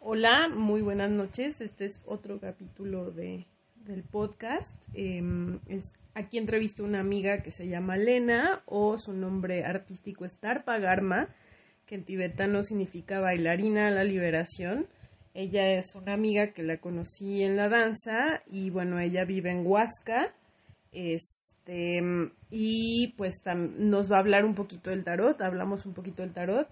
[0.00, 1.60] Hola, muy buenas noches.
[1.60, 4.76] Este es otro capítulo de, del podcast.
[4.94, 5.58] Em,
[6.14, 10.78] aquí entrevisto a una amiga que se llama Lena o su nombre artístico es Tarpa
[10.78, 11.28] Garma,
[11.84, 14.86] que en tibetano significa bailarina a la liberación.
[15.34, 19.66] Ella es una amiga que la conocí en la danza y bueno, ella vive en
[19.66, 20.32] Huasca.
[20.92, 22.00] Este,
[22.50, 23.42] y pues
[23.76, 26.68] nos va a hablar un poquito del tarot, hablamos un poquito del tarot.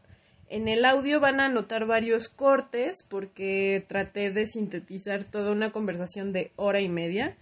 [0.48, 6.32] En el audio van a notar varios cortes porque traté de sintetizar toda una conversación
[6.32, 7.36] de hora y media.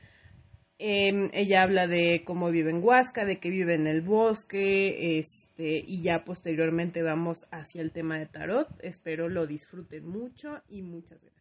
[0.78, 5.82] Em, ella habla de cómo vive en Huasca, de que vive en el bosque, este,
[5.86, 8.68] y ya posteriormente vamos hacia el tema de tarot.
[8.80, 11.34] Espero lo disfruten mucho y muchas gracias.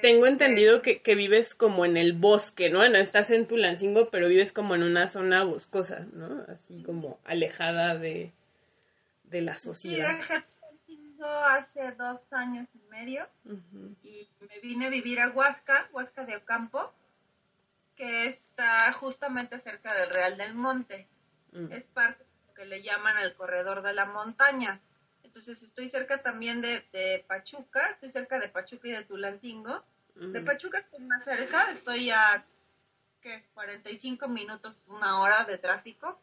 [0.00, 2.88] Tengo entendido que, que vives como en el bosque, ¿no?
[2.88, 6.44] No estás en Tulancingo, pero vives como en una zona boscosa, ¿no?
[6.48, 8.32] Así como alejada de,
[9.30, 10.18] de la sociedad.
[10.86, 13.26] Sí, hace dos años y medio
[14.02, 16.92] y me vine a vivir a Huasca, Huasca de Ocampo,
[17.96, 21.08] que está justamente cerca del Real del Monte.
[21.52, 21.72] Mm.
[21.72, 24.80] Es parte de lo que le llaman el corredor de la montaña.
[25.22, 29.84] Entonces estoy cerca también de, Pachuca, estoy cerca de Pachuca y de Tulancingo.
[30.16, 32.44] De Pachuca estoy más cerca, estoy a
[33.22, 33.44] ¿qué?
[33.54, 36.20] 45 minutos, una hora de tráfico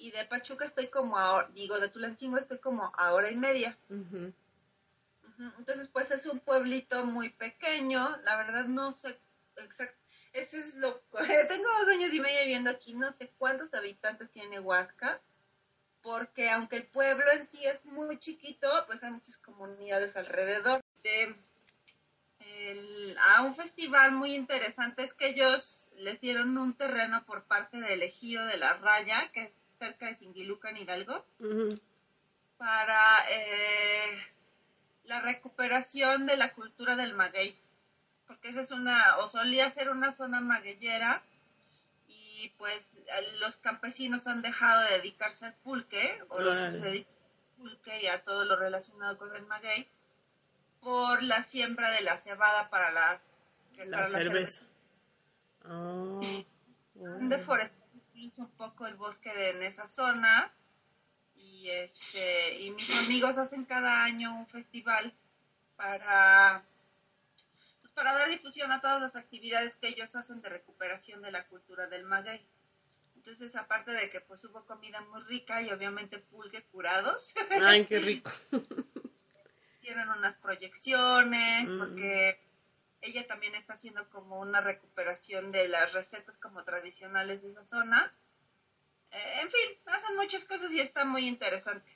[0.00, 3.76] y de Pachuca estoy como a, digo, de Tulancingo estoy como a hora y media.
[5.58, 9.16] Entonces, pues es un pueblito muy pequeño, la verdad no sé
[9.56, 9.98] exacto,
[10.32, 11.00] eso es lo,
[11.48, 15.20] tengo dos años y medio viviendo aquí, no sé cuántos habitantes tiene Huasca,
[16.02, 20.80] porque aunque el pueblo en sí es muy chiquito, pues hay muchas comunidades alrededor.
[21.02, 21.34] De,
[23.20, 28.02] a un festival muy interesante es que ellos les dieron un terreno por parte del
[28.02, 31.24] ejido de la Raya, que es cerca de Singilucan, Hidalgo,
[32.58, 34.18] para eh,
[35.04, 37.58] la recuperación de la cultura del maguey,
[38.26, 41.22] porque esa es una, o solía ser una zona magueyera,
[42.06, 42.80] y pues
[43.40, 46.36] los campesinos han dejado de dedicarse al pulque, o
[46.72, 49.88] se dedican al pulque y a todo lo relacionado con el maguey,
[50.80, 53.20] por la siembra de la cebada para la,
[53.86, 54.62] la cerveza.
[55.64, 56.20] Oh,
[58.36, 60.50] un poco el bosque de, en esas zonas
[61.36, 65.12] y este y mis amigos hacen cada año un festival
[65.76, 66.62] para
[67.80, 71.44] pues, para dar difusión a todas las actividades que ellos hacen de recuperación de la
[71.46, 72.44] cultura del maguey.
[73.16, 77.22] Entonces, aparte de que pues hubo comida muy rica y obviamente pulque curados.
[77.62, 78.30] Ay, qué rico.
[79.80, 81.78] Tienen unas proyecciones, mm.
[81.78, 82.40] porque
[83.40, 88.12] también está haciendo como una recuperación de las recetas como tradicionales de esa zona.
[89.10, 91.90] Eh, en fin, hacen muchas cosas y está muy interesante.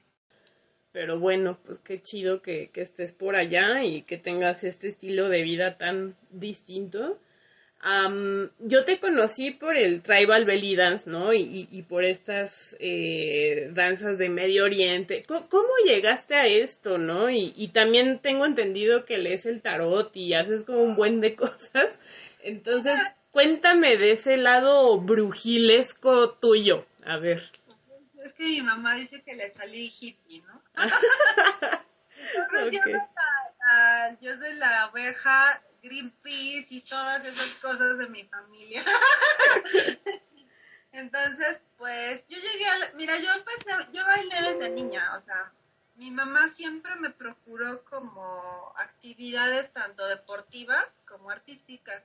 [0.91, 5.29] Pero bueno, pues qué chido que, que estés por allá y que tengas este estilo
[5.29, 7.21] de vida tan distinto
[8.61, 11.35] yo te conocí por el tribal belly dance, ¿no?
[11.35, 15.25] Y, y, por estas eh, danzas de Medio Oriente.
[15.27, 17.29] ¿Cómo, llegaste a esto, no?
[17.29, 21.35] Y, y, también tengo entendido que lees el tarot y haces como un buen de
[21.37, 22.01] cosas.
[22.43, 22.99] Entonces,
[23.31, 26.87] cuéntame de ese lado brujilesco tuyo.
[27.05, 27.43] A ver.
[28.25, 30.63] Es que mi mamá dice que le salí hippie, ¿no?
[32.73, 32.81] yo,
[34.23, 38.85] yo soy la oveja Greenpeace y todas esas cosas de mi familia.
[40.93, 45.53] Entonces, pues yo llegué a, mira, yo empecé, yo bailé desde niña, o sea,
[45.97, 52.03] mi mamá siempre me procuró como actividades tanto deportivas como artísticas.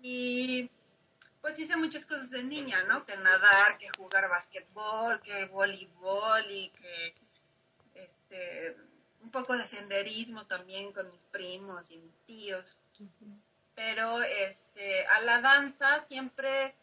[0.00, 0.70] Y
[1.40, 3.04] pues hice muchas cosas de niña, ¿no?
[3.04, 7.14] Que nadar, que jugar basquetbol, que voleibol y que
[7.94, 8.76] este
[9.26, 12.64] un poco de senderismo también con mis primos y mis tíos.
[13.74, 16.74] Pero este, a la danza siempre,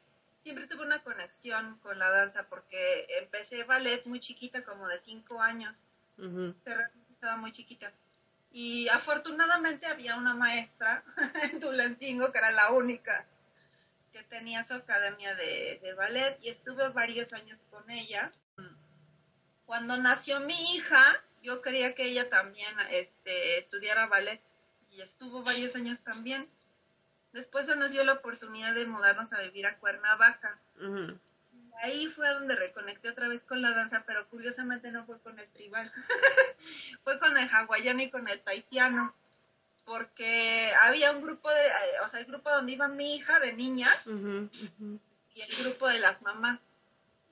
[0.43, 5.41] siempre tuve una conexión con la danza porque empecé ballet muy chiquita, como de cinco
[5.41, 5.73] años.
[7.13, 7.93] Estaba muy chiquita.
[8.51, 11.01] Y afortunadamente había una maestra
[11.43, 13.25] en Tulancingo que era la única
[14.11, 18.33] que tenía su academia de, de ballet y estuve varios años con ella.
[19.65, 24.41] Cuando nació mi hija, yo quería que ella también este, estudiara ballet
[24.91, 26.47] y estuvo varios años también.
[27.33, 30.57] Después se nos dio la oportunidad de mudarnos a vivir a Cuernavaca.
[31.81, 35.49] Ahí fue donde reconecté otra vez con la danza, pero curiosamente no fue con el
[35.49, 35.91] tribal.
[37.03, 39.13] fue con el hawaiano y con el taitiano.
[39.83, 41.71] Porque había un grupo de,
[42.05, 46.21] o sea, el grupo donde iba mi hija de niña y el grupo de las
[46.21, 46.59] mamás.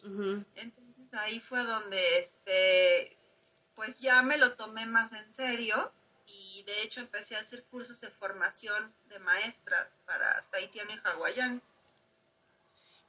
[0.03, 3.20] Entonces ahí fue donde este
[3.81, 5.91] pues ya me lo tomé más en serio
[6.27, 11.59] y de hecho empecé a hacer cursos de formación de maestras para tahitiano y hawaiano.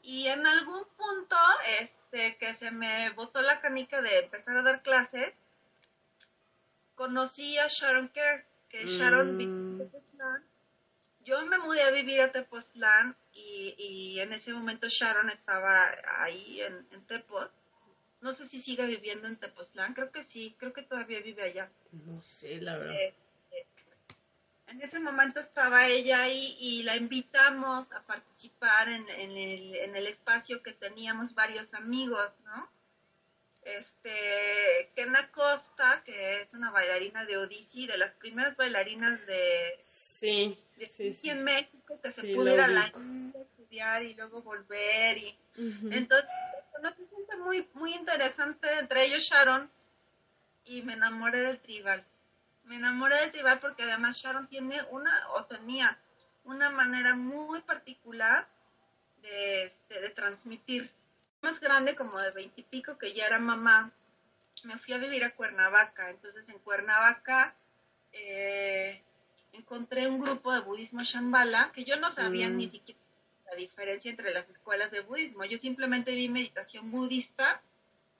[0.00, 1.36] Y en algún punto,
[1.78, 5.34] este, que se me botó la canica de empezar a dar clases,
[6.94, 9.40] conocí a Sharon Kerr, que Sharon Mm.
[9.42, 10.42] en Tepoztlán.
[11.26, 16.62] Yo me mudé a vivir a Tepoztlán y, y en ese momento Sharon estaba ahí
[16.62, 17.50] en, en Tepos.
[18.22, 21.70] No sé si sigue viviendo en Tepoztlán, creo que sí, creo que todavía vive allá.
[21.92, 22.94] No sé, la verdad.
[22.94, 23.14] Eh,
[23.50, 23.66] eh,
[24.68, 29.96] en ese momento estaba ella ahí y la invitamos a participar en, en el, en
[29.96, 32.70] el espacio que teníamos varios amigos, ¿no?
[33.62, 40.58] Este, Kena Costa, que es una bailarina de Odissi, de las primeras bailarinas de, Sí,
[40.76, 41.30] de sí, sí.
[41.30, 42.92] en México, que se pudo ir a la.
[42.94, 46.30] India estudiar y luego volver y entonces,
[46.74, 49.70] conocí gente muy, muy interesante, entre ellos Sharon,
[50.64, 52.04] y me enamoré del tribal.
[52.64, 55.98] Me enamoré del tribal porque además Sharon tiene una, o tenía,
[56.44, 58.48] una manera muy particular
[59.20, 60.90] de, este, de transmitir.
[61.42, 63.90] Más grande, como de veintipico, que ya era mamá,
[64.64, 66.10] me fui a vivir a Cuernavaca.
[66.10, 67.54] Entonces, en Cuernavaca
[68.12, 69.02] eh,
[69.52, 72.56] encontré un grupo de budismo Shambhala, que yo no sabía Mm.
[72.56, 73.00] ni siquiera
[73.50, 75.44] la diferencia entre las escuelas de budismo.
[75.44, 77.60] Yo simplemente vi meditación budista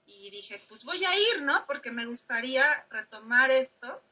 [0.05, 1.65] y dije, pues voy a ir, ¿no?
[1.67, 4.03] Porque me gustaría retomar esto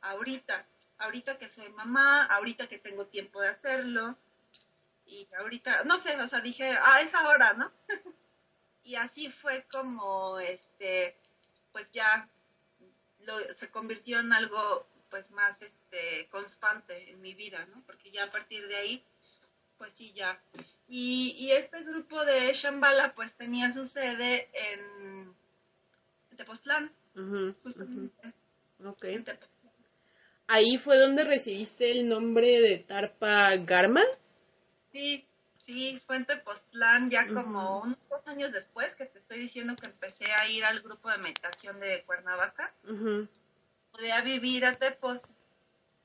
[0.00, 0.64] ahorita,
[0.98, 4.16] ahorita que soy mamá, ahorita que tengo tiempo de hacerlo
[5.06, 7.70] y ahorita, no sé, o sea, dije, ah, es ahora, ¿no?
[8.84, 11.14] y así fue como, este,
[11.72, 12.28] pues ya
[13.20, 17.82] lo- se convirtió en algo pues más este constante en mi vida, ¿no?
[17.86, 19.02] Porque ya a partir de ahí,
[19.78, 20.38] pues sí, ya.
[20.88, 25.32] Y, y este grupo de Shambhala pues tenía su sede en
[26.36, 27.54] Tepoztlán, Ujú, ujú.
[27.62, 28.32] justamente
[28.84, 29.04] Ok.
[29.04, 29.72] en Tepoztlán.
[30.46, 34.04] Ahí fue donde recibiste el nombre de Tarpa Garman.
[34.92, 35.24] Sí,
[35.66, 39.90] sí, fue en Tepoztlán ya como unos dos años después que te estoy diciendo que
[39.90, 42.72] empecé a ir al grupo de meditación de Cuernavaca.
[42.84, 43.28] Ujú.
[43.92, 45.20] Pude a vivir a Tepos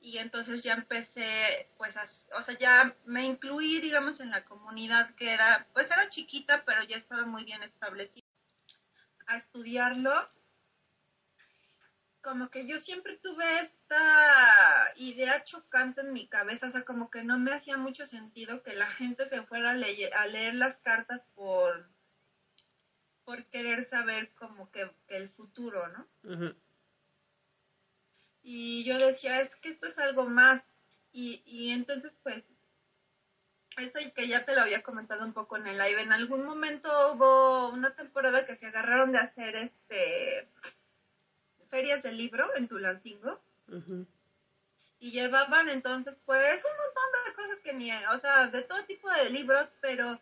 [0.00, 2.08] y entonces ya empecé, pues, a-
[2.38, 6.82] o sea, ya me incluí, digamos, en la comunidad que era, pues era chiquita, pero
[6.84, 8.24] ya estaba muy bien establecida.
[9.26, 10.28] A estudiarlo,
[12.30, 17.24] como que yo siempre tuve esta idea chocante en mi cabeza, o sea, como que
[17.24, 20.76] no me hacía mucho sentido que la gente se fuera a, leye- a leer las
[20.78, 21.88] cartas por
[23.24, 26.06] por querer saber como que, que el futuro, ¿no?
[28.44, 30.62] Y yo decía, es que esto es algo más.
[31.12, 32.44] Y, y entonces, pues,
[33.76, 36.44] eso y que ya te lo había comentado un poco en el live, en algún
[36.44, 40.46] momento hubo una temporada que se agarraron de hacer este
[41.70, 44.06] ferias de libro en Tulancingo Ujú.
[44.98, 49.08] y llevaban entonces pues un montón de cosas que ni, o sea, de todo tipo
[49.10, 50.20] de libros, pero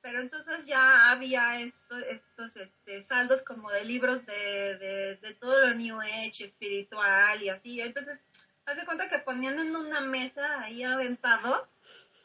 [0.00, 5.58] pero entonces ya había esto- estos este, saldos como de libros de, de, de todo
[5.66, 7.80] lo New Age, espiritual y así.
[7.80, 8.20] Entonces,
[8.64, 11.68] haz de cuenta que ponían en una mesa ahí aventado,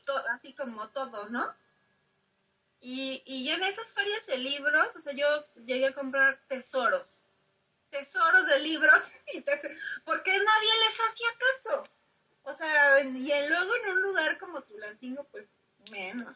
[0.06, 1.52] to- así como todo, ¿no?
[2.80, 7.08] Y, y en esas ferias de libros, o sea, yo llegué a comprar tesoros,
[7.94, 9.00] tesoros de libros,
[9.34, 9.42] y
[10.04, 11.84] porque nadie les hacía caso.
[12.44, 15.48] O sea, y luego en un lugar como Tulancingo, pues
[15.92, 16.36] menos.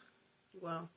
[0.54, 0.88] Wow.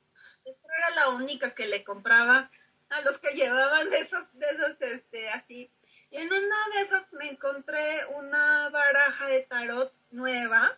[0.46, 2.50] Yo era la única que le compraba
[2.88, 5.70] a los que llevaban de esos, de esos, este, así.
[6.10, 10.76] Y en una de esas me encontré una baraja de tarot nueva,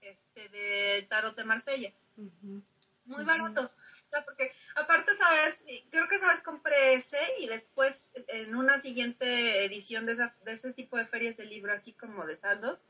[0.00, 1.92] este, de tarot de Marsella.
[3.04, 3.70] Muy barato.
[4.10, 5.54] O sea, porque aparte, ¿sabes?
[5.88, 6.42] Creo que, ¿sabes?
[6.42, 7.94] Compré ese y después
[8.26, 12.26] en una siguiente edición de, esa, de ese tipo de ferias de libro, así como
[12.26, 12.80] de saldos,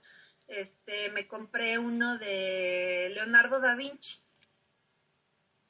[0.48, 4.18] este, me compré uno de Leonardo da Vinci.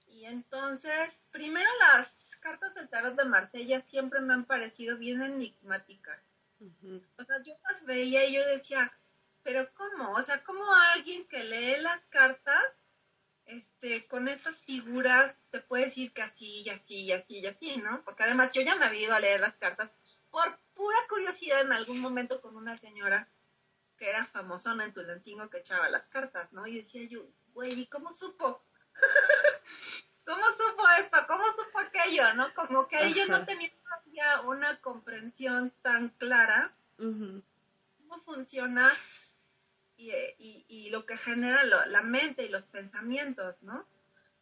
[0.06, 6.20] Y entonces, primero las cartas del tarot de Marsella siempre me han parecido bien enigmáticas.
[6.60, 8.92] O sea, yo las veía y yo decía,
[9.42, 10.12] pero ¿cómo?
[10.12, 10.62] O sea, ¿cómo
[10.94, 12.64] alguien que lee las cartas,
[13.46, 15.34] este, con estas figuras,
[15.70, 18.02] te puede decir que así y así y así y así, ¿no?
[18.04, 19.88] Porque además yo ya me había ido a leer las cartas
[20.32, 23.28] por pura curiosidad en algún momento con una señora
[23.96, 26.66] que era famosona en Tulancingo que echaba las cartas, ¿no?
[26.66, 27.20] Y decía yo,
[27.54, 28.64] güey, ¿y cómo supo?
[30.26, 31.18] ¿Cómo supo esto?
[31.28, 32.34] ¿Cómo supo aquello?
[32.34, 32.52] ¿No?
[32.54, 33.70] Como que ahí yo no tenía
[34.46, 36.72] una comprensión tan clara
[38.08, 38.92] cómo funciona
[39.96, 43.84] y, eh, y, y lo que genera lo- la mente y los pensamientos, ¿no?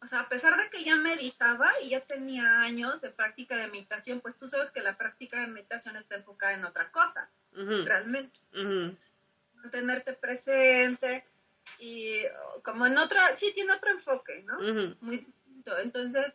[0.01, 3.67] O sea, a pesar de que ya meditaba y ya tenía años de práctica de
[3.67, 7.83] meditación, pues tú sabes que la práctica de meditación está enfocada en otra cosa, Ujú.
[7.85, 8.39] realmente.
[9.55, 11.25] Mantenerte presente
[11.79, 12.21] y
[12.63, 14.59] como en otra, sí tiene otro enfoque, ¿no?
[15.01, 15.77] Muy distinto.
[15.77, 16.33] Entonces,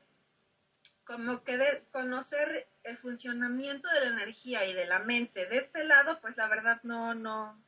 [1.05, 5.85] como que de conocer el funcionamiento de la energía y de la mente de este
[5.85, 7.59] lado, pues la verdad no, no,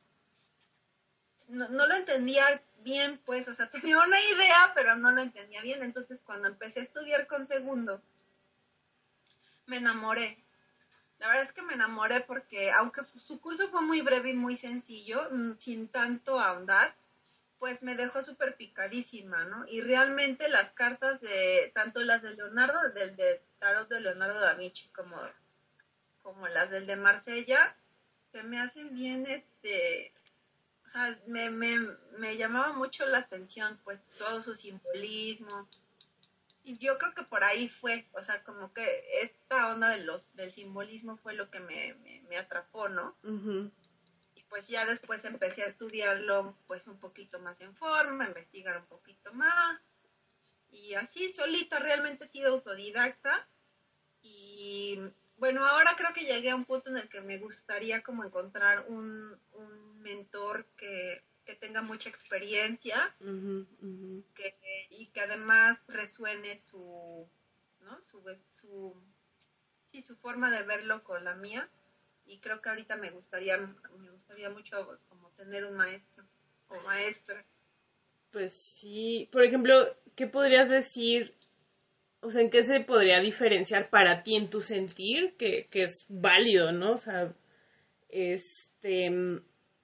[1.47, 5.61] no, no lo entendía bien, pues, o sea, tenía una idea, pero no lo entendía
[5.61, 5.83] bien.
[5.83, 8.01] Entonces, cuando empecé a estudiar con segundo,
[9.65, 10.37] me enamoré.
[11.19, 14.57] La verdad es que me enamoré porque, aunque su curso fue muy breve y muy
[14.57, 16.95] sencillo, mm, sin tanto ahondar,
[17.59, 19.67] pues me dejó súper picadísima, ¿no?
[19.67, 24.53] Y realmente las cartas de, tanto las de Leonardo, del de Tarot de Leonardo da
[24.53, 25.17] Vinci, como,
[26.21, 27.75] como las del de Marsella,
[28.31, 30.11] se me hacen bien, este,
[30.97, 31.79] sea, me, me,
[32.17, 35.67] me llamaba mucho la atención, pues, todo su simbolismo.
[36.63, 40.21] Y yo creo que por ahí fue, o sea, como que esta onda de los,
[40.35, 41.95] del simbolismo fue lo que me,
[42.27, 43.15] me, atrapó, ¿no?
[44.49, 48.85] pues ya después empecé a estudiarlo pues un poquito más en forma, a investigar un
[48.85, 49.81] poquito más
[50.71, 53.47] y así solita realmente he sido autodidacta
[54.21, 54.99] y
[55.37, 55.76] bueno, ahora
[56.07, 59.37] creo que llegué a un punto en el que me gustaría como encontrar un,
[60.01, 61.21] mentor que,
[61.59, 63.15] tenga mucha experiencia
[64.89, 67.27] y que además resuene su,
[67.81, 68.01] ¿no?
[68.11, 68.21] su,
[68.59, 68.93] su,
[69.91, 71.69] sí, su forma de verlo con la mía
[72.25, 76.25] y creo que ahorita me gustaría, me gustaría mucho como tener un maestro
[76.67, 77.43] o maestra.
[78.31, 81.36] Pues sí, por ejemplo, ¿qué podrías decir?
[82.21, 86.05] O sea, ¿en qué se podría diferenciar para ti en tu sentir que, que es
[86.09, 86.93] válido, ¿no?
[86.93, 87.33] O sea,
[88.09, 89.41] este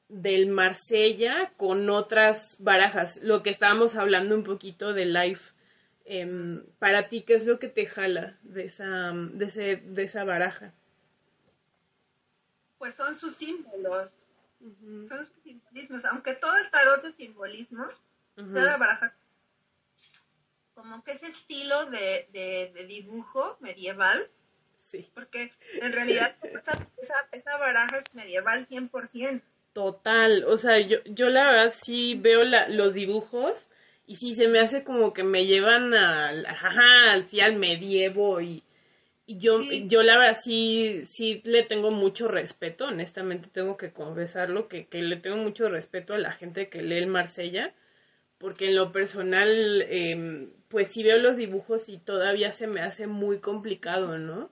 [0.10, 5.54] del Marsella con otras barajas, lo que estábamos hablando un poquito de life.
[6.06, 10.24] Em, para ti, ¿qué es lo que te jala de esa, de, ese, de esa
[10.24, 10.74] baraja?
[12.84, 14.12] pues son sus símbolos,
[14.60, 17.88] son sus simbolismos, aunque todo el tarot de simbolismo
[18.36, 19.14] se da baraja
[20.74, 24.28] como que ese estilo de, de, dibujo medieval,
[24.76, 25.10] sí.
[25.14, 25.52] porque
[25.82, 26.72] en realidad esa,
[27.32, 29.42] esa, baraja es medieval 100%.
[29.74, 33.68] Total, o sea, yo, yo la verdad sí veo la, los dibujos
[34.06, 38.64] y sí se me hace como que me llevan al, ajá, al medievo y,
[39.26, 44.88] yo, yo la verdad sí, sí le tengo mucho respeto, honestamente tengo que confesarlo, que,
[44.88, 47.74] que le tengo mucho respeto a la gente que lee el Marsella,
[48.38, 53.08] porque en lo personal, eh, pues sí veo los dibujos y todavía se me hace
[53.08, 54.50] muy complicado, ¿no?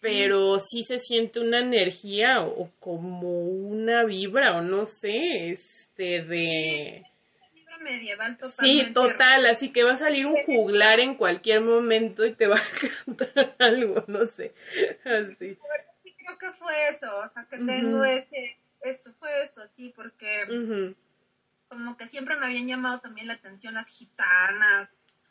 [0.00, 6.22] Pero sí se siente una energía o, o como una vibra o no sé, este
[6.22, 7.02] de
[7.86, 12.46] medieval Sí, total, así que va a salir un juglar en cualquier momento y te
[12.46, 12.62] va a
[13.06, 14.52] cantar algo, no sé,
[15.04, 15.56] así.
[16.02, 20.44] Sí, creo que fue eso, o sea, que tengo ese, eso fue eso, sí, porque
[21.68, 24.88] como que siempre me habían llamado también la atención las gitanas,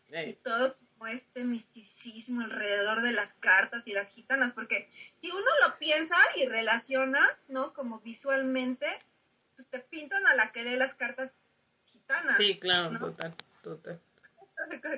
[0.10, 4.90] y todo como este misticismo alrededor de las cartas y las gitanas, porque
[5.20, 7.74] si uno lo piensa y relaciona, ¿no?
[7.74, 8.88] Como visualmente,
[9.56, 11.32] pues te pintan a la que lee las cartas
[12.38, 14.00] Sí, claro, total, total.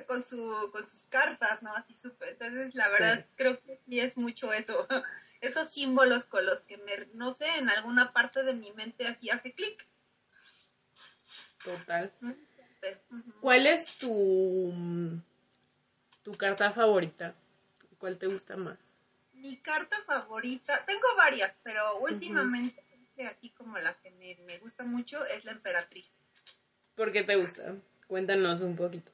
[0.06, 1.74] Con, su, con sus cartas, ¿no?
[1.74, 2.30] Así súper.
[2.30, 4.86] Entonces, la verdad, creo que sí es mucho eso.
[5.40, 9.30] Esos símbolos con los que, me, no sé, en alguna parte de mi mente así
[9.30, 9.86] hace clic.
[11.68, 12.10] Total.
[13.40, 14.72] ¿Cuál es tu,
[16.22, 17.34] tu carta favorita?
[17.98, 18.78] ¿Cuál te gusta más?
[19.32, 22.82] Mi carta favorita, tengo varias, pero últimamente,
[23.30, 26.06] así como la que me, me gusta mucho, es la emperatriz.
[26.96, 27.76] ¿Por qué te gusta?
[28.06, 29.10] Cuéntanos un poquito.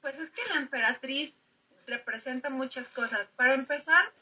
[0.00, 1.34] Pues es que la emperatriz
[1.86, 3.28] representa muchas cosas.
[3.36, 4.12] Para empezar,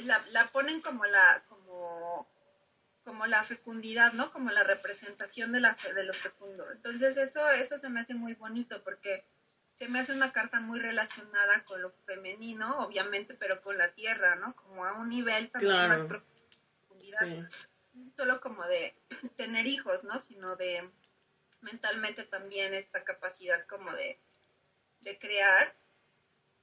[0.00, 1.42] la, la ponen como la,
[3.26, 4.30] como la fecundidad, ¿no?
[4.30, 6.70] Como la representación de, la, de lo fecundo.
[6.70, 9.24] Entonces eso, eso se me hace muy bonito porque
[9.78, 14.36] se me hace una carta muy relacionada con lo femenino, obviamente, pero con la tierra,
[14.36, 14.54] ¿no?
[14.54, 17.50] Como a un nivel también más profundidad.
[18.16, 18.94] Solo como de
[19.36, 20.20] tener hijos, ¿no?
[20.20, 20.88] Sino de
[21.62, 24.18] mentalmente también esta capacidad como de,
[25.00, 25.74] de crear.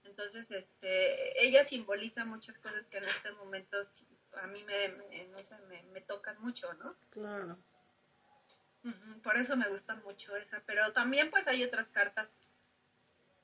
[0.06, 3.78] Entonces, este, ella simboliza muchas cosas que en este momento
[4.42, 4.88] a mí me,
[5.28, 5.56] no sé,
[5.92, 6.96] me, tocan mucho, ¿no?
[7.12, 7.58] Claro.
[9.24, 12.28] Por eso me gusta mucho esa, pero también pues hay otras cartas.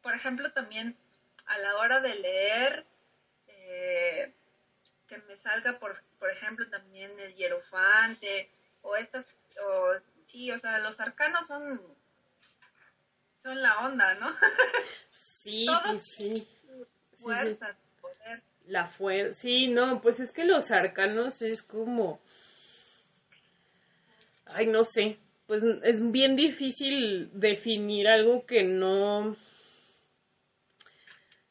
[0.02, 0.98] Por ejemplo, también
[1.46, 2.86] a la hora de leer,
[3.48, 4.34] eh,
[5.08, 8.50] que me salga, por, por ejemplo, también el hierofante
[8.82, 9.26] o estas,
[9.66, 9.94] o
[10.28, 11.82] sí, o sea, los arcanos son,
[13.44, 14.36] son la onda, ¿no?
[15.12, 16.48] sí, pues sí.
[17.16, 17.89] Fuerza, poder.
[18.66, 22.20] La fuerza, sí, no, pues es que los arcanos es como...
[24.46, 25.18] Ay, no sé.
[25.48, 29.36] Pues es bien difícil definir algo que no.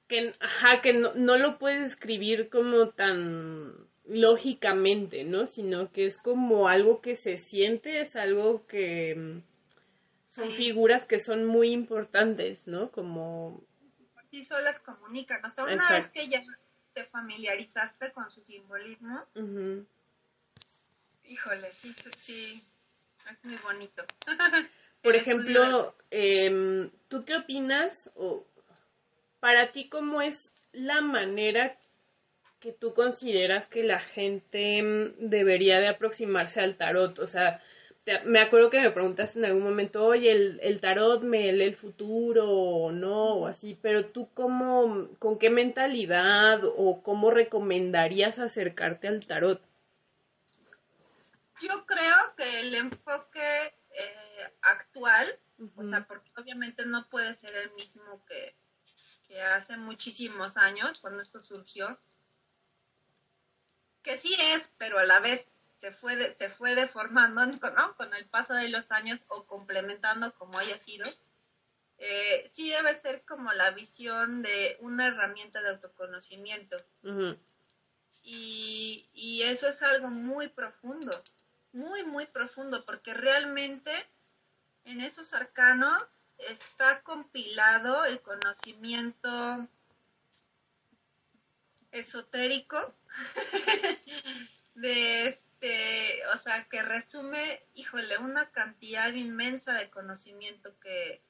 [0.06, 5.46] que, ajá, que no, no lo puedes escribir como tan lógicamente, ¿no?
[5.46, 9.42] Sino que es como algo que se siente, es algo que
[10.28, 12.90] son figuras que son muy importantes, ¿no?
[12.90, 13.64] Como...
[14.30, 16.42] Sí, solas comunican, o sea, una vez que ya
[16.98, 19.24] te familiarizaste con su simbolismo,
[21.28, 22.64] híjole, sí, sí,
[23.30, 24.02] es muy bonito.
[25.02, 28.44] Por ejemplo, eh, ¿tú qué opinas o
[29.38, 31.78] para ti cómo es la manera
[32.58, 37.16] que tú consideras que la gente mm, debería de aproximarse al tarot?
[37.20, 37.62] O sea,
[38.24, 41.76] me acuerdo que me preguntaste en algún momento, oye, el, el tarot me lee el
[41.76, 49.08] futuro o no, o así, pero tú cómo, con qué mentalidad o cómo recomendarías acercarte
[49.08, 49.60] al tarot?
[51.60, 55.38] Yo creo que el enfoque eh, actual,
[55.76, 58.54] o sea, porque obviamente no puede ser el mismo que,
[59.26, 61.98] que hace muchísimos años, cuando esto surgió,
[64.02, 65.44] que sí es, pero a la vez
[65.80, 67.94] se fue, se fue deformando ¿no?
[67.96, 71.06] con el paso de los años o complementando como haya sido,
[71.98, 76.76] eh, sí debe ser como la visión de una herramienta de autoconocimiento.
[78.22, 81.10] y, y eso es algo muy profundo,
[81.72, 83.90] muy, muy profundo, porque realmente
[84.84, 86.02] en esos arcanos
[86.38, 89.66] está compilado el conocimiento
[91.90, 92.94] esotérico
[94.74, 101.20] de este, o sea, que resume, híjole, una cantidad inmensa de conocimiento que,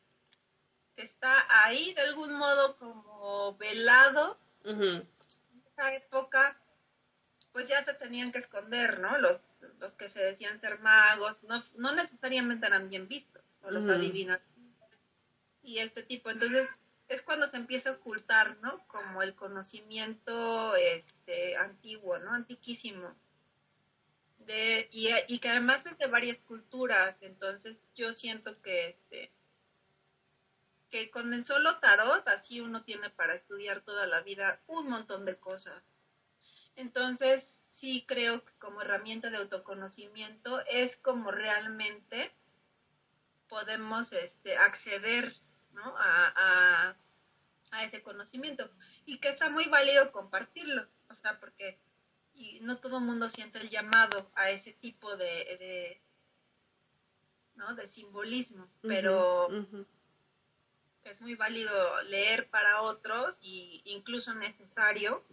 [0.97, 4.37] está ahí de algún modo como velado.
[4.65, 5.07] En
[5.73, 6.61] esa época,
[7.53, 9.17] pues ya se tenían que esconder, ¿no?
[9.19, 9.41] Los,
[9.79, 14.41] los que se decían ser magos, no, no necesariamente eran bien vistos, o los adivinas
[15.63, 16.31] y este tipo.
[16.31, 16.69] Entonces,
[17.07, 18.85] es cuando se empieza a ocultar, ¿no?
[18.89, 22.33] Como el conocimiento este, antiguo, ¿no?
[22.33, 23.15] Antiquísimo.
[24.49, 29.31] De, y, que además es de varias culturas, entonces yo siento que este
[30.91, 35.27] que con el solo tarot así uno tiene para estudiar toda la vida un montón
[35.27, 35.83] de cosas.
[36.77, 42.33] Entonces sí creo que como herramienta de autoconocimiento es como realmente
[43.51, 45.35] podemos este, acceder
[45.73, 45.95] ¿no?
[45.99, 46.97] a,
[47.71, 48.71] a, ese conocimiento
[49.05, 51.79] y que está muy válido compartirlo, o sea, porque
[52.39, 56.01] y no todo el mundo siente el llamado a ese tipo de, de
[57.57, 57.75] ¿no?
[57.75, 59.49] de simbolismo, pero
[61.03, 65.25] es muy válido leer para otros y incluso necesario,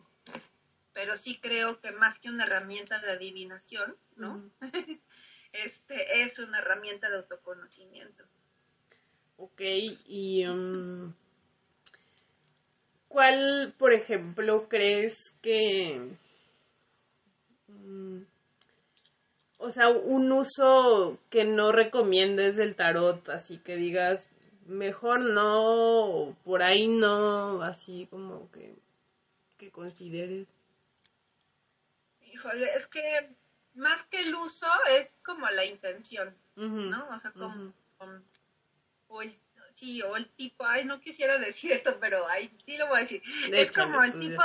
[0.94, 4.50] pero sí creo que más que una herramienta de adivinación, ¿no?
[5.54, 8.24] este es una herramienta de autoconocimiento.
[9.38, 9.62] Ok,
[10.08, 11.14] y um,
[13.08, 16.18] ¿cuál, por ejemplo, crees que...
[17.84, 18.24] Mm,
[19.58, 24.30] o sea, un uso que no recomiendes del tarot, así que digas,
[24.66, 28.76] mejor no, por ahí no, así como que,
[29.58, 30.48] que consideres.
[32.22, 33.30] Híjole, es que
[33.76, 34.68] más que el uso
[35.00, 37.08] es como la intención, ¿no?
[37.10, 37.74] O sea, como,
[39.08, 39.36] o el,
[39.78, 43.02] sí, o el tipo, ay, no quisiera decir esto, pero ay, sí lo voy a
[43.02, 43.22] decir.
[43.52, 44.42] es como el tipo,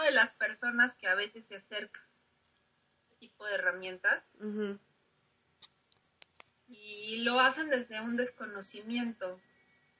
[0.00, 4.22] tipo de las personas que a veces se acercan a este tipo de herramientas
[6.68, 9.40] y lo hacen desde un desconocimiento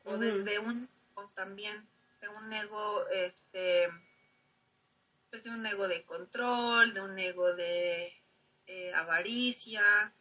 [0.04, 1.86] o desde un o también
[2.20, 3.88] de un ego, este,
[5.30, 8.12] pues de un ego de control, de un ego de
[8.66, 10.12] eh, avaricia,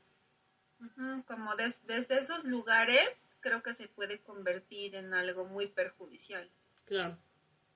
[1.27, 3.09] como desde esos lugares
[3.41, 6.49] creo que se puede convertir en algo muy perjudicial.
[6.85, 7.17] Claro.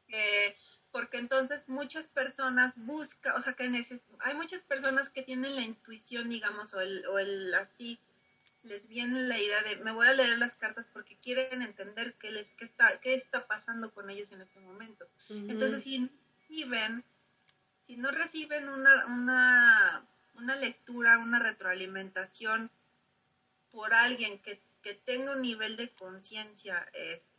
[0.10, 0.56] Eh,
[0.94, 3.64] porque entonces muchas personas buscan, o sea, que
[4.20, 8.00] hay muchas personas que tienen la intuición, digamos, o el, o el así,
[8.62, 12.32] les viene la idea de, me voy a leer las cartas porque quieren entender qué,
[12.32, 15.08] les, qué, está, qué está pasando con ellos en ese momento.
[15.30, 17.04] Entonces, si reciben,
[17.88, 22.70] si no reciben una, una, una lectura, una retroalimentación
[23.72, 24.62] por alguien que,
[25.06, 27.33] tenga un nivel de conciencia, este,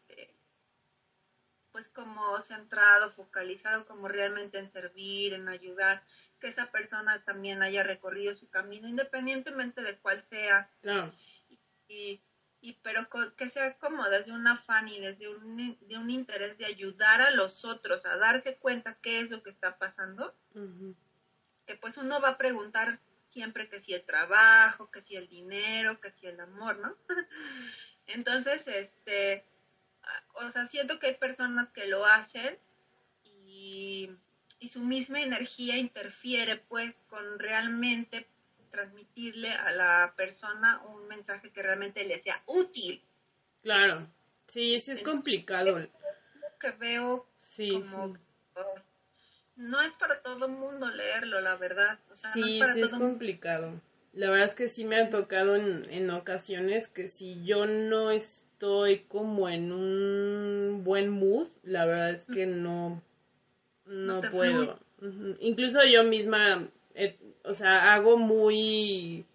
[1.75, 6.05] pues como centrado, focalizado, como realmente en servir, en ayudar,
[6.41, 10.71] que esa persona también haya recorrido su camino, independientemente de cuál sea.
[11.89, 12.21] Y,
[12.61, 16.67] y, pero que sea como desde un afán y desde un, de un interés de
[16.67, 20.33] ayudar a los otros a darse cuenta qué es lo que está pasando,
[21.67, 23.01] que pues uno va a preguntar
[23.33, 26.95] siempre que si el trabajo, que si el dinero, que si el amor, ¿no?
[28.07, 29.45] Entonces, este,
[30.35, 32.59] o sea, siento que hay personas que lo hacen
[33.25, 34.11] y,
[34.61, 38.27] y su misma energía interfiere pues con realmente
[38.71, 43.01] transmitirle a la persona un mensaje que realmente le sea útil.
[43.63, 44.09] Claro,
[44.49, 45.79] sí, sí es complicado.
[45.79, 45.91] Es
[46.61, 48.17] que veo sí, como
[49.57, 51.99] no es para todo el mundo leerlo, la verdad.
[52.33, 53.81] sí, sí es complicado.
[54.13, 58.11] La verdad es que sí me ha tocado en, en ocasiones que si yo no
[58.65, 63.03] estoy como en un buen mood, la verdad es que no,
[63.85, 64.79] no, puedo.
[65.41, 69.27] Incluso yo misma, eh, o sea, hago muy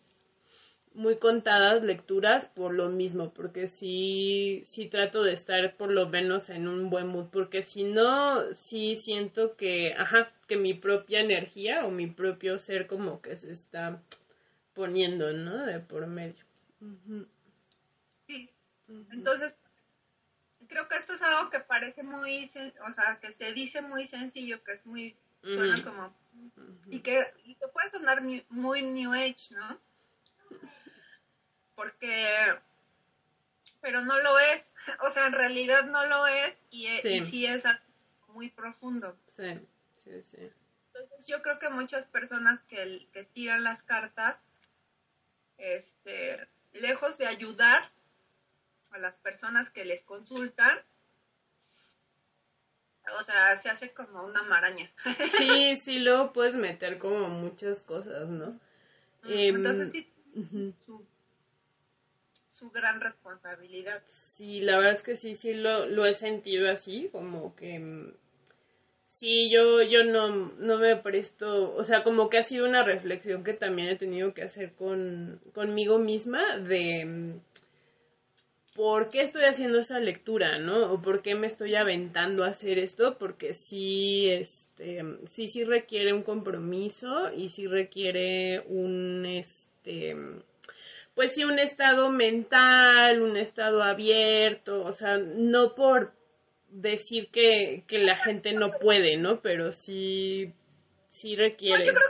[0.96, 6.50] muy contadas lecturas por lo mismo, porque sí, sí trato de estar por lo menos
[6.50, 11.86] en un buen mood, porque si no, sí siento que, ajá, que mi propia energía
[11.86, 14.02] o mi propio ser como que se está
[14.74, 15.68] poniendo, ¿no?
[15.68, 16.44] De por medio.
[16.80, 17.39] Sí,
[19.12, 19.54] entonces
[20.68, 22.52] creo que esto es algo que parece muy,
[22.88, 26.16] o sea, que se dice muy sencillo, que es muy, suena como,
[26.88, 29.80] y que, y que puede sonar muy New Age, ¿no?
[31.80, 32.28] porque,
[33.80, 34.62] pero no lo es,
[35.08, 37.64] o sea, en realidad no lo es y, e, sí, es
[38.28, 39.18] muy profundo.
[39.30, 39.58] Sí,
[39.96, 40.50] sí, sí.
[40.88, 44.36] Entonces yo creo que muchas personas que, que tiran las cartas,
[45.58, 47.90] este, lejos de ayudar
[48.92, 50.78] a las personas que les consultan,
[53.20, 54.90] o sea, se hace como una maraña.
[55.38, 58.60] Sí, sí, luego puedes meter como muchas cosas, ¿no?
[59.24, 59.94] Entonces
[60.34, 60.74] em, sí,
[62.60, 64.04] su gran responsabilidad.
[64.08, 68.14] Sí, la verdad es que sí, sí lo, lo he sentido así, como que mm,
[69.06, 73.46] sí, yo, yo no, no me presto, o sea, como que ha sido una reflexión
[73.46, 77.40] que también he tenido que hacer con, conmigo misma de mm,
[78.80, 80.94] por qué estoy haciendo esa lectura, ¿no?
[80.94, 86.14] O por qué me estoy aventando a hacer esto, porque sí, este, sí, sí requiere
[86.14, 90.16] un compromiso y sí requiere un, este,
[91.14, 96.14] pues sí, un estado mental, un estado abierto, o sea, no por
[96.70, 99.42] decir que, que la gente no puede, ¿no?
[99.42, 100.54] Pero sí,
[101.10, 101.86] sí requiere.
[101.86, 102.10] yo creo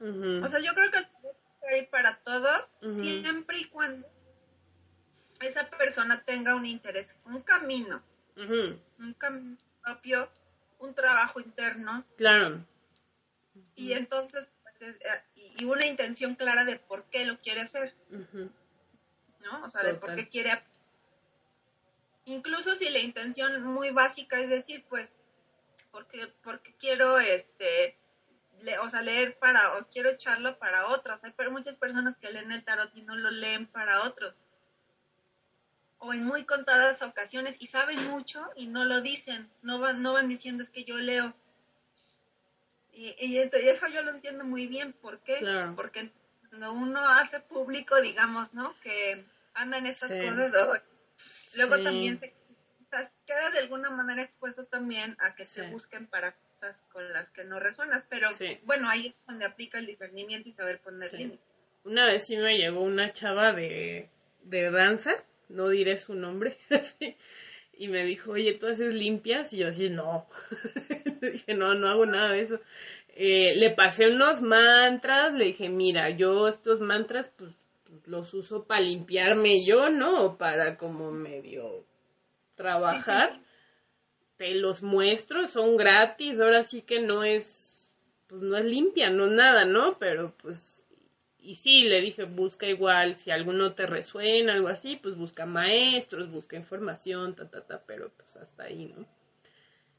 [0.00, 2.64] que O sea, yo creo que hay para todos,
[2.98, 4.11] siempre y cuando
[5.42, 8.02] esa persona tenga un interés, un camino,
[8.98, 10.28] un camino propio,
[10.78, 12.04] un trabajo interno.
[12.16, 12.64] Claro.
[13.74, 15.22] Y entonces, pues, eh,
[15.58, 17.94] y una intención clara de por qué lo quiere hacer.
[19.40, 19.64] ¿No?
[19.64, 20.62] O sea, de por qué quiere.
[22.24, 25.08] Incluso si la intención muy básica es decir, pues,
[25.90, 27.96] porque, porque quiero, este,
[28.80, 31.20] o sea, leer para, o quiero echarlo para otros.
[31.22, 34.34] Hay muchas personas que leen el tarot y no lo leen para otros.
[36.04, 39.48] O en muy contadas ocasiones y saben mucho y no lo dicen.
[39.62, 41.32] No van, no van diciendo es que yo leo
[42.92, 44.92] y, y, eso yo lo entiendo muy bien.
[44.92, 45.40] ¿Por qué?
[45.74, 46.10] Porque
[46.48, 48.74] cuando uno hace público, digamos, ¿no?
[48.82, 50.82] Que anda en esas cosas,
[51.56, 52.34] luego también se
[53.26, 57.44] queda de alguna manera expuesto también a que se busquen para cosas con las que
[57.44, 58.04] no resuenas.
[58.10, 58.28] Pero
[58.64, 61.40] bueno, ahí es donde aplica el discernimiento y saber poner límites.
[61.84, 64.08] Una vez sí me llegó una chava de,
[64.42, 65.14] de danza,
[65.52, 66.58] no diré su nombre,
[67.72, 69.52] y me dijo, oye, ¿tú haces limpias?
[69.52, 70.26] Y yo así, no.
[71.20, 72.60] dije, no, no hago nada de eso.
[73.14, 77.52] Eh, le pasé unos mantras, le dije, mira, yo estos mantras, pues,
[77.84, 80.38] pues los uso para limpiarme yo, ¿no?
[80.38, 81.84] Para como medio
[82.54, 83.40] trabajar.
[84.38, 87.92] Te los muestro, son gratis, ahora sí que no es,
[88.28, 89.98] pues no es limpia, no nada, ¿no?
[89.98, 90.81] Pero pues
[91.42, 96.30] y sí, le dije, busca igual, si alguno te resuena, algo así, pues busca maestros,
[96.30, 99.06] busca información, ta, ta, ta, pero pues hasta ahí, ¿no?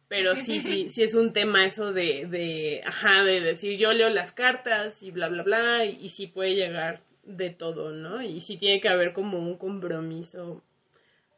[0.07, 4.09] Pero sí, sí, sí es un tema eso de, de, ajá, de decir yo leo
[4.09, 8.21] las cartas y bla, bla, bla, y, sí puede llegar de todo, ¿no?
[8.21, 10.63] Y sí tiene que haber como un compromiso,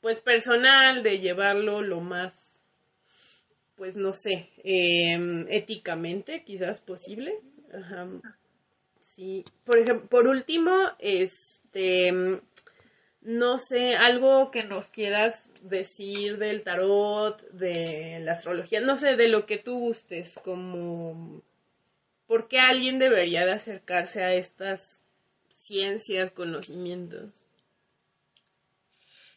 [0.01, 2.63] pues personal, de llevarlo lo más,
[3.75, 7.33] pues no sé, eh, éticamente quizás posible.
[7.73, 8.07] Ajá
[9.15, 12.11] Sí, por ejemplo, por último, este,
[13.21, 19.29] no sé, algo que nos quieras decir del tarot, de la astrología, no sé, de
[19.29, 21.41] lo que tú gustes, como,
[22.27, 25.01] ¿por qué alguien debería de acercarse a estas
[25.47, 27.47] ciencias, conocimientos?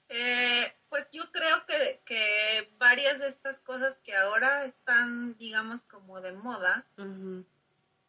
[0.08, 6.20] Eh, pues yo creo que, que, varias de estas cosas que ahora están, digamos, como
[6.20, 6.84] de moda,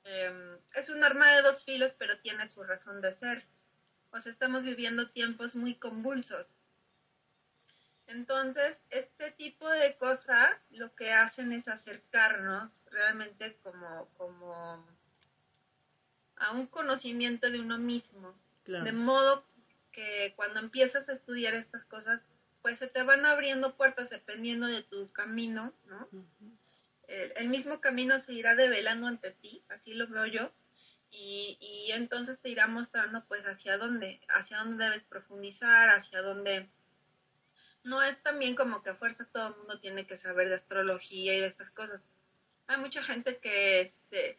[0.03, 3.45] em, es un arma de dos filos, pero tiene su razón de ser.
[4.11, 6.47] O sea, estamos viviendo tiempos muy convulsos.
[8.07, 14.83] Entonces, este tipo de cosas lo que hacen es acercarnos realmente como, como
[16.37, 18.33] a un conocimiento de uno mismo.
[18.65, 19.43] De modo
[19.91, 22.21] que cuando empiezas a estudiar estas cosas,
[22.61, 26.07] pues se te van abriendo puertas dependiendo de tu camino, ¿no?
[27.09, 30.51] El, mismo camino se irá develando ante ti, así lo veo yo,
[31.11, 36.69] y, y entonces te irá mostrando pues hacia dónde, hacia dónde debes profundizar, hacia dónde...
[37.83, 41.33] No es también como que a fuerza todo el mundo tiene que saber de astrología
[41.35, 42.01] y de estas cosas.
[42.67, 44.37] Hay mucha gente que, este,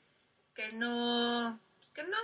[0.55, 1.59] que no,
[1.95, 2.17] que no,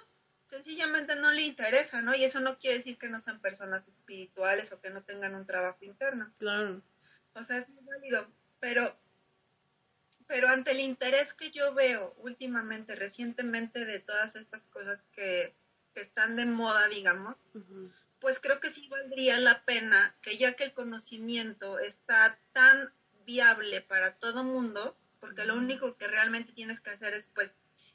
[0.50, 2.14] sencillamente no le interesa, ¿no?
[2.14, 5.46] Y eso no quiere decir que no sean personas espirituales o que no tengan un
[5.46, 6.30] trabajo interno.
[6.38, 6.82] Claro.
[7.34, 8.28] O sea, es válido,
[8.60, 8.96] pero
[10.26, 15.54] pero ante el interés que yo veo últimamente, recientemente, de todas estas cosas que,
[15.94, 17.36] están de moda, digamos,
[18.20, 22.92] pues creo que sí valdría la pena que ya que el conocimiento está tan
[23.24, 27.50] viable para todo mundo, porque lo único que realmente tienes que hacer es pues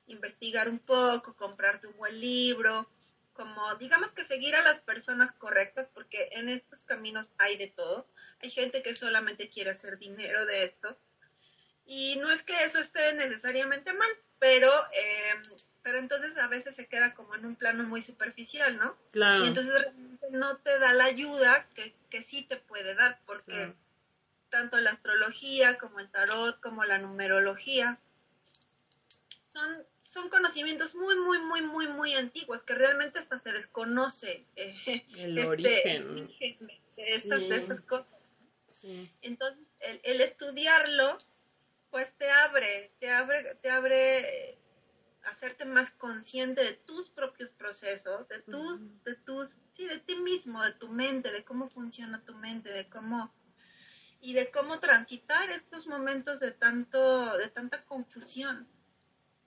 [0.08, 2.90] investigar un poco, comprarte un buen libro,
[3.34, 8.08] como digamos que seguir a las personas correctas, porque en estos caminos hay de todo.
[8.42, 10.98] Hay gente que solamente quiere hacer dinero de esto,
[11.86, 15.42] y no es que eso esté necesariamente mal, pero, eh,
[15.82, 18.96] pero entonces a veces se queda como en un plano muy superficial, ¿no?
[19.12, 19.46] Claro.
[19.46, 23.74] Y entonces realmente no te da la ayuda que, que sí te puede dar, porque
[24.50, 27.98] tanto la astrología como el tarot, como la numerología,
[29.54, 35.04] son, son conocimientos muy, muy, muy, muy, muy antiguos, que realmente hasta se desconoce eh,
[35.18, 36.16] el, este, origen.
[36.96, 38.08] de estas, de estas cosas.
[38.82, 39.12] Sí.
[39.22, 41.18] Entonces, el, el estudiarlo
[41.92, 44.58] pues te abre, te abre, te abre eh,
[45.26, 50.64] hacerte más consciente de tus propios procesos, de tus, de tus, sí, de ti mismo,
[50.64, 53.34] de tu mente, de cómo funciona tu mente, de cómo
[54.22, 58.68] y de cómo transitar estos momentos de tanto, de tanta confusión,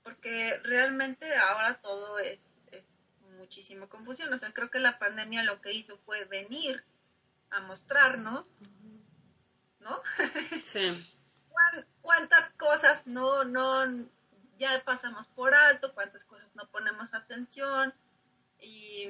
[0.03, 2.41] porque realmente ahora todo es,
[2.73, 2.85] es
[3.39, 4.33] muchísima confusión.
[4.33, 6.85] O sea, creo que la pandemia lo que hizo fue venir
[7.51, 8.47] a mostrarnos,
[9.79, 10.03] ¿no?
[10.65, 11.11] Sí.
[12.05, 14.07] Cuántas cosas no, no,
[14.59, 17.95] ya pasamos por alto, cuántas cosas no ponemos atención
[18.61, 19.07] y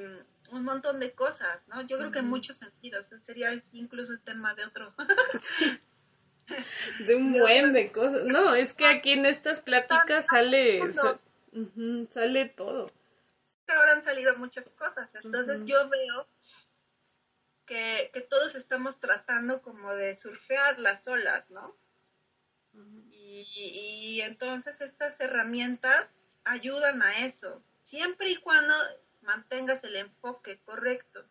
[0.53, 1.83] un montón de cosas, ¿no?
[1.83, 4.95] Yo creo que en muchos sentidos, sería incluso el tema de otro.
[7.07, 8.25] De un buen de cosas.
[8.27, 10.83] No, es que aquí en estas pláticas sale,
[12.11, 12.91] sale todo.
[13.67, 16.27] Ahora han salido muchas cosas, entonces yo veo
[17.67, 21.75] que, que todos estamos tratando como de surfear las olas, ¿no?
[22.77, 26.09] Y, entonces estas herramientas
[26.45, 28.75] ayudan a eso, siempre y cuando
[29.23, 31.25] mantengas el enfoque correcto.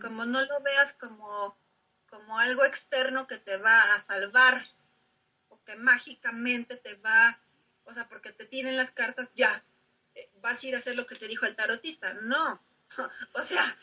[0.00, 1.56] Como no lo veas como,
[2.08, 4.64] como algo externo que te va a salvar
[5.48, 7.38] o que mágicamente te va,
[7.84, 9.62] o sea, porque te tienen las cartas, ya,
[10.14, 12.14] eh, vas a ir a hacer lo que te dijo el tarotista.
[12.14, 12.60] No,
[13.34, 13.76] o sea,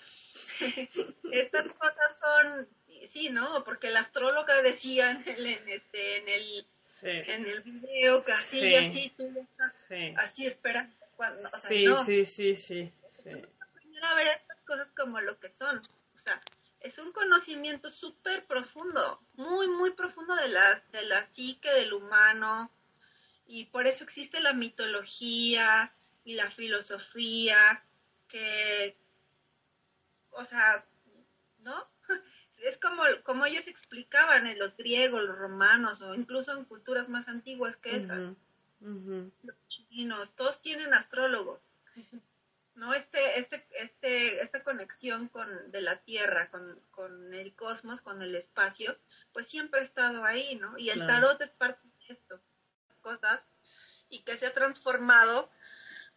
[1.31, 2.67] estas cosas son
[3.07, 3.63] sí, ¿no?
[3.63, 6.67] Porque la astróloga decía en el, en este, en el,
[7.01, 9.73] en el video que así, y así, tú estás
[10.17, 10.89] así espera.
[11.15, 12.03] Cuando, o sea, sí, no.
[12.05, 12.93] sí, sí, sí,
[13.23, 13.31] sí.
[14.03, 15.79] a ver estas cosas como lo que son.
[15.79, 16.39] O sea,
[16.81, 22.71] es un conocimiento súper profundo, muy, muy profundo de la, de la psique del humano.
[23.47, 25.91] Y por eso existe la mitología
[26.23, 27.81] y la filosofía,
[28.27, 28.95] que,
[30.31, 30.83] o sea,
[31.59, 31.87] ¿no?
[32.63, 37.27] Es como, como ellos explicaban en los griegos, los romanos o incluso en culturas más
[37.27, 38.35] antiguas que esas.
[38.79, 41.59] Los chinos, todos tienen astrólogos.
[42.75, 42.93] ¿No?
[42.93, 48.35] Este, este, este, esta conexión con, de la Tierra, con, con el cosmos, con el
[48.35, 48.95] espacio,
[49.33, 50.77] pues siempre ha estado ahí, ¿no?
[50.77, 52.39] Y el tarot es parte de esto,
[53.01, 53.41] cosas,
[54.09, 55.49] y que se ha transformado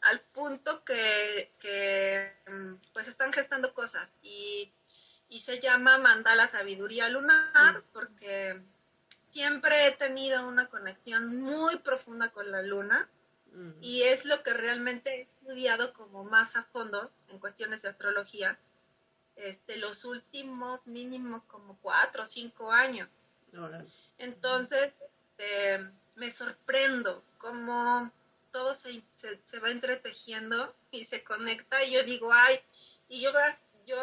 [0.02, 4.10] al punto que, que mm, pues están gestando cosas.
[4.22, 4.70] Y
[5.30, 7.82] y se llama Mandala Sabiduría Lunar mm.
[7.92, 8.60] porque
[9.32, 13.08] siempre he tenido una conexión muy profunda con la luna
[13.52, 13.82] mm.
[13.82, 18.58] y es lo que realmente he estudiado como más a fondo en cuestiones de astrología
[19.36, 23.08] este los últimos mínimo como cuatro o cinco años
[24.18, 28.12] entonces este, me sorprendo cómo
[28.52, 32.60] todo se, se, se va entretejiendo y se conecta y yo digo ay
[33.08, 33.30] y yo
[33.86, 33.96] yo